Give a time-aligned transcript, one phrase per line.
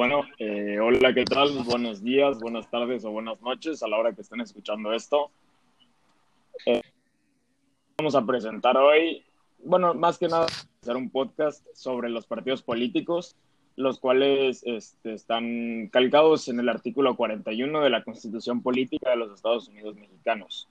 [0.00, 1.50] Bueno, eh, hola, ¿qué tal?
[1.66, 5.30] Buenos días, buenas tardes o buenas noches a la hora que estén escuchando esto.
[6.64, 6.80] Eh,
[7.98, 9.22] vamos a presentar hoy,
[9.62, 10.46] bueno, más que nada,
[10.80, 13.36] hacer un podcast sobre los partidos políticos,
[13.76, 19.34] los cuales este, están calcados en el artículo 41 de la Constitución Política de los
[19.34, 20.66] Estados Unidos Mexicanos.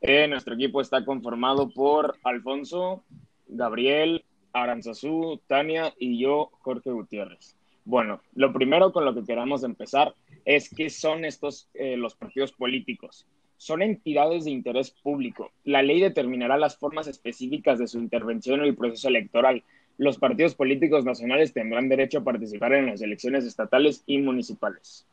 [0.00, 3.02] Eh, nuestro equipo está conformado por Alfonso,
[3.48, 7.56] Gabriel, Aranzazú, Tania y yo, Jorge Gutiérrez.
[7.84, 12.52] Bueno, lo primero con lo que queramos empezar es qué son estos eh, los partidos
[12.52, 13.26] políticos.
[13.56, 15.52] Son entidades de interés público.
[15.64, 19.62] La ley determinará las formas específicas de su intervención en el proceso electoral.
[19.98, 25.06] Los partidos políticos nacionales tendrán derecho a participar en las elecciones estatales y municipales.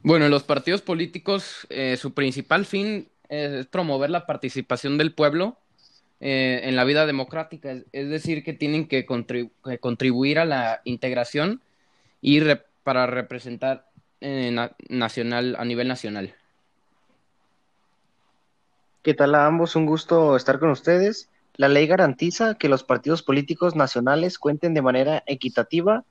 [0.00, 5.56] Bueno, los partidos políticos, eh, su principal fin es promover la participación del pueblo
[6.24, 11.60] eh, en la vida democrática, es, decir, que tienen que, contribuir a la integración
[12.20, 12.40] y
[12.84, 13.88] para representar
[14.20, 14.56] eh,
[14.88, 16.36] nacional, a nivel nacional.
[19.02, 19.74] ¿Qué tal a ambos?
[19.74, 21.28] Un gusto estar con ustedes.
[21.56, 26.04] La ley garantiza que los partidos políticos nacionales cuenten de manera equitativa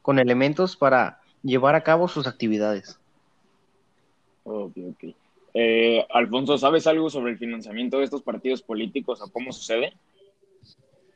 [0.00, 2.98] con elementos para llevar a cabo sus actividades.
[4.44, 5.14] Ok, ok.
[5.54, 9.94] Eh, Alfonso, ¿sabes algo sobre el financiamiento de estos partidos políticos o cómo sucede?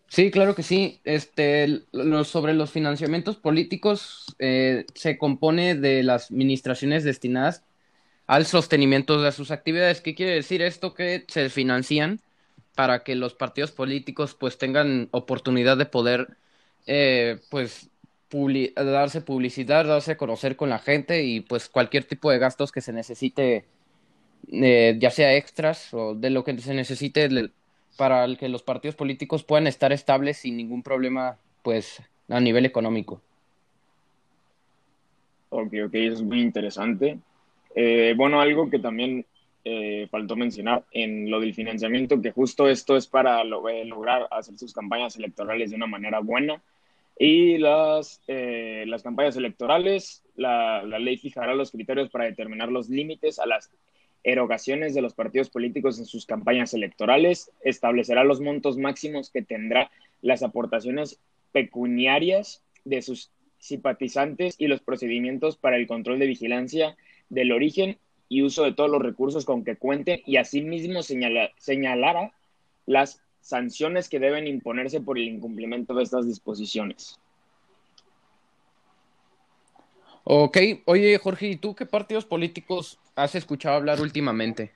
[0.09, 1.01] Sí, claro que sí.
[1.05, 1.83] Este,
[2.25, 7.65] sobre los financiamientos políticos eh, se compone de las administraciones destinadas
[8.27, 10.01] al sostenimiento de sus actividades.
[10.01, 10.95] ¿Qué quiere decir esto?
[10.95, 12.21] Que se financian
[12.75, 16.37] para que los partidos políticos pues tengan oportunidad de poder
[16.87, 17.89] eh, pues
[18.75, 22.81] darse publicidad, darse a conocer con la gente y pues cualquier tipo de gastos que
[22.81, 23.67] se necesite
[24.55, 27.29] eh, ya sea extras o de lo que se necesite
[27.97, 33.23] para que los partidos políticos puedan estar estables sin ningún problema, pues, a nivel económico.
[35.49, 37.19] Ok, ok, es muy interesante.
[37.75, 39.25] Eh, bueno, algo que también
[39.65, 44.75] eh, faltó mencionar en lo del financiamiento, que justo esto es para lograr hacer sus
[44.75, 46.61] campañas electorales de una manera buena.
[47.19, 53.39] Y las, las campañas electorales, la, la ley fijará los criterios para determinar los límites
[53.39, 53.71] a las
[54.25, 59.91] erogaciones de los partidos políticos en sus campañas electorales, establecerá los montos máximos que tendrá
[60.21, 61.19] las aportaciones
[61.53, 66.97] pecuniarias de sus simpatizantes y los procedimientos para el control de vigilancia
[67.29, 72.33] del origen y uso de todos los recursos con que cuenten y asimismo señalará
[72.87, 77.19] las sanciones que deben imponerse por el incumplimiento de estas disposiciones.
[80.25, 84.73] Ok, oye Jorge, ¿y tú qué partidos políticos has escuchado hablar últimamente?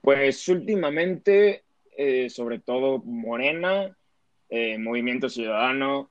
[0.00, 1.62] Pues últimamente,
[1.96, 3.96] eh, sobre todo Morena,
[4.48, 6.10] eh, Movimiento Ciudadano,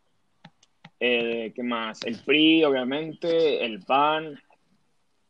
[1.00, 2.04] eh, ¿qué más?
[2.04, 4.40] El PRI, obviamente, el PAN,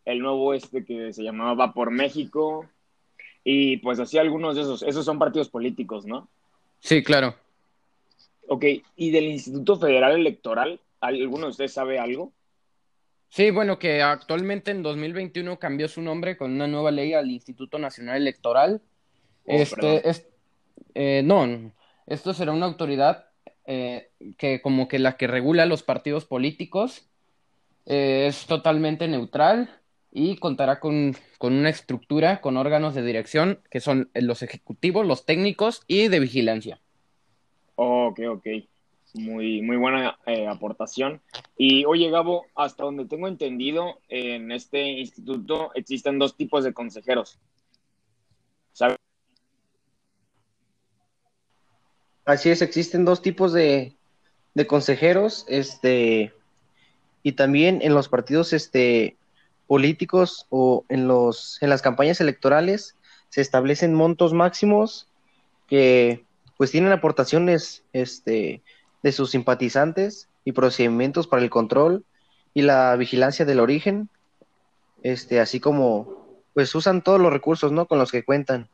[0.06, 2.70] el nuevo este que se llamaba Va por México,
[3.44, 6.28] y pues así algunos de esos, esos son partidos políticos, ¿no?
[6.80, 7.36] Sí, claro.
[8.48, 8.66] Ok,
[8.96, 10.80] ¿y del Instituto Federal Electoral?
[11.00, 12.32] ¿Alguno de ustedes sabe algo?
[13.32, 17.80] Sí, bueno, que actualmente en 2021 cambió su nombre con una nueva ley al Instituto
[17.80, 18.82] Nacional Electoral.
[19.46, 20.28] Oh, este, es,
[20.96, 21.72] eh, no,
[22.08, 23.28] esto será una autoridad
[23.66, 27.08] eh, que como que la que regula los partidos políticos,
[27.86, 29.80] eh, es totalmente neutral
[30.12, 35.26] y contará con, con, una estructura, con órganos de dirección que son los ejecutivos, los
[35.26, 36.82] técnicos y de vigilancia.
[37.76, 38.48] ok, ok.
[39.14, 41.22] Muy, muy buena eh, aportación.
[41.58, 47.40] Y oye, Gabo, hasta donde tengo entendido, en este instituto existen dos tipos de consejeros.
[48.74, 48.98] ¿Sabes?
[52.24, 53.98] Así es, existen dos tipos de,
[54.54, 56.34] de consejeros, este,
[57.24, 59.18] y también en los partidos este,
[59.68, 62.96] políticos o en, los, en las campañas electorales
[63.30, 65.08] se establecen montos máximos
[65.68, 66.26] que
[66.58, 68.62] pues tienen aportaciones este,
[69.04, 72.04] de sus simpatizantes y procedimientos para el control
[72.54, 74.10] y la vigilancia del origen,
[75.04, 76.22] este, así como
[76.54, 77.86] pues usan todos los recursos ¿no?
[77.86, 78.68] con los que cuentan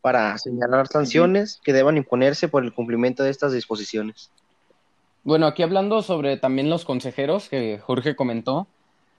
[0.00, 4.30] para señalar sanciones que deban imponerse por el cumplimiento de estas disposiciones.
[5.24, 8.68] Bueno, aquí hablando sobre también los consejeros que Jorge comentó,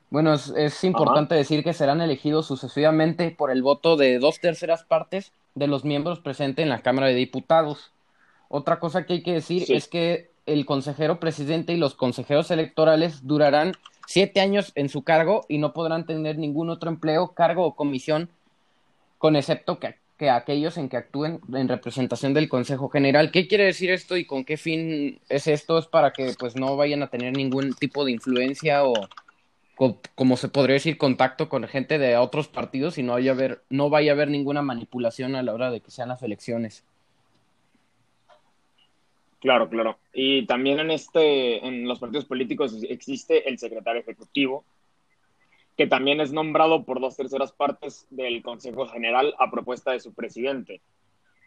[0.09, 5.33] bueno, es, importante decir que serán elegidos sucesivamente por el voto de dos terceras partes
[5.53, 7.91] de los miembros presentes en la Cámara de Diputados.
[8.47, 13.27] Otra cosa que hay que decir es que el consejero presidente y los consejeros electorales
[13.27, 13.73] durarán
[14.07, 18.29] siete años en su cargo y no podrán tener ningún otro empleo, cargo o comisión,
[19.19, 23.31] con excepto que que aquellos en que actúen en representación del Consejo General.
[23.31, 25.77] ¿Qué quiere decir esto y con qué fin es esto?
[25.77, 28.93] Es para que pues no vayan a tener ningún tipo de influencia o,
[30.15, 33.63] como se podría decir, contacto con gente de otros partidos y no vaya a haber,
[33.69, 36.83] no vaya a haber ninguna manipulación a la hora de que sean las elecciones.
[39.39, 39.99] Claro, claro.
[40.13, 44.65] Y también en este, en los partidos políticos existe el secretario ejecutivo,
[45.77, 50.13] que también es nombrado por dos terceras partes del Consejo General a propuesta de su
[50.13, 50.81] presidente.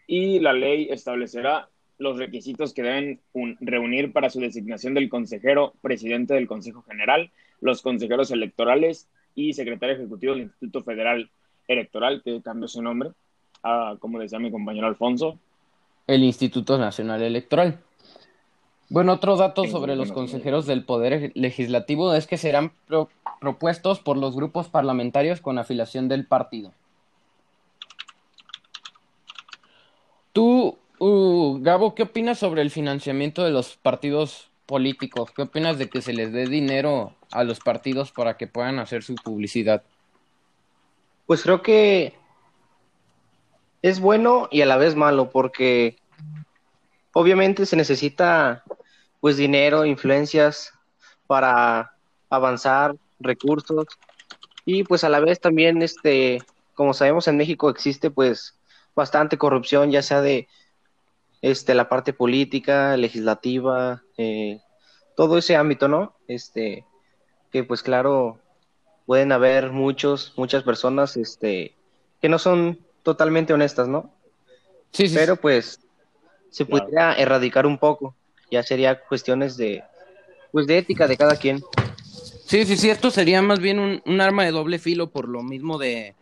[0.06, 3.20] Y la ley establecerá los requisitos que deben
[3.60, 9.96] reunir para su designación del consejero presidente del Consejo General, los consejeros electorales y secretario
[9.96, 11.28] ejecutivo del Instituto Federal
[11.68, 13.10] Electoral, que cambió su nombre,
[13.62, 15.38] a, como decía mi compañero Alfonso.
[16.10, 17.78] El Instituto Nacional Electoral.
[18.88, 22.72] Bueno, otro dato sobre los consejeros del Poder Legislativo es que serán
[23.40, 26.72] propuestos por los grupos parlamentarios con afiliación del partido.
[30.32, 35.30] Tú, uh, Gabo, ¿qué opinas sobre el financiamiento de los partidos políticos?
[35.30, 39.04] ¿Qué opinas de que se les dé dinero a los partidos para que puedan hacer
[39.04, 39.84] su publicidad?
[41.26, 42.14] Pues creo que
[43.82, 45.99] es bueno y a la vez malo porque
[47.12, 48.64] obviamente se necesita
[49.20, 50.72] pues dinero, influencias
[51.26, 51.94] para
[52.28, 53.86] avanzar, recursos
[54.64, 56.42] y pues a la vez también este
[56.74, 58.54] como sabemos en México existe pues
[58.94, 60.48] bastante corrupción ya sea de
[61.42, 64.60] este la parte política, legislativa, eh,
[65.16, 66.14] todo ese ámbito, ¿no?
[66.28, 66.84] Este
[67.50, 68.38] que pues claro
[69.06, 71.74] pueden haber muchos muchas personas este
[72.20, 74.12] que no son totalmente honestas, ¿no?
[74.92, 75.14] Sí, sí.
[75.14, 75.80] Pero pues
[76.50, 78.14] se podría erradicar un poco
[78.50, 79.82] ya sería cuestiones de,
[80.52, 81.62] pues de ética de cada quien.
[82.44, 85.42] Sí, sí, sí, esto sería más bien un, un, arma de doble filo por lo
[85.42, 86.16] mismo de,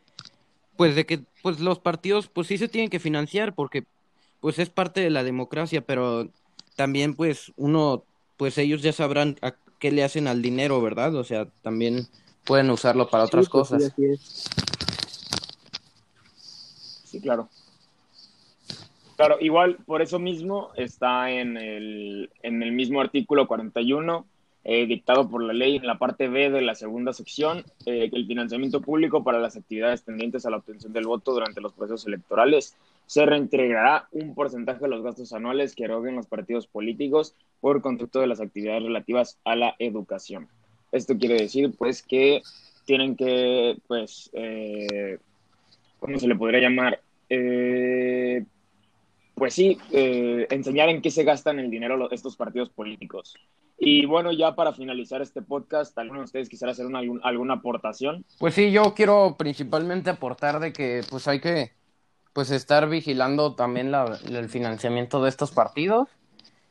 [0.77, 3.85] pues de que, pues los partidos, pues sí se tienen que financiar porque,
[4.41, 6.29] pues es parte de la democracia, pero
[6.77, 8.05] también, pues uno,
[8.37, 11.15] pues ellos ya sabrán a qué le hacen al dinero, ¿verdad?
[11.15, 12.07] O sea, también
[12.45, 13.93] pueden usarlo para otras pues cosas.
[17.05, 17.49] sí, claro.
[19.19, 24.25] Claro, igual por eso mismo está en el, en el mismo artículo 41,
[24.63, 28.17] eh, dictado por la ley en la parte B de la segunda sección, eh, que
[28.17, 32.07] el financiamiento público para las actividades tendientes a la obtención del voto durante los procesos
[32.07, 32.77] electorales
[33.07, 38.21] se reintegrará un porcentaje de los gastos anuales que eroguen los partidos políticos por conducto
[38.21, 40.47] de las actividades relativas a la educación.
[40.93, 42.41] Esto quiere decir, pues, que
[42.85, 45.19] tienen que, pues, eh,
[45.99, 47.01] ¿cómo se le podría llamar?
[47.29, 48.45] Eh,
[49.39, 53.35] pues sí, eh, enseñar en qué se gastan el dinero estos partidos políticos.
[53.79, 58.25] Y bueno, ya para finalizar este podcast, ¿alguno de ustedes quisiera hacer una, alguna aportación?
[58.39, 61.73] Pues sí, yo quiero principalmente aportar de que pues hay que
[62.33, 66.09] pues estar vigilando también el financiamiento de estos partidos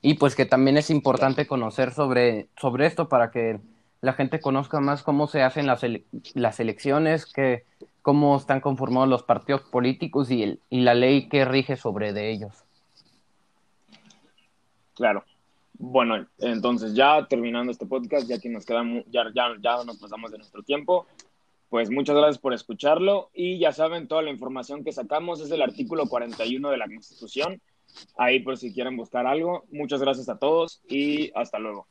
[0.02, 3.60] y pues que también es importante conocer sobre, sobre esto para que
[4.02, 5.82] la gente conozca más cómo se hacen las,
[6.34, 7.66] las elecciones, que
[8.08, 12.32] cómo están conformados los partidos políticos y, el, y la ley que rige sobre de
[12.32, 12.64] ellos.
[14.94, 15.26] Claro.
[15.74, 20.32] Bueno, entonces ya terminando este podcast, ya que nos queda, ya, ya, ya nos pasamos
[20.32, 21.06] de nuestro tiempo,
[21.68, 25.62] pues muchas gracias por escucharlo y ya saben, toda la información que sacamos es del
[25.62, 27.62] artículo 41 de la Constitución.
[28.18, 29.66] Ahí por si quieren buscar algo.
[29.70, 31.88] Muchas gracias a todos y hasta luego.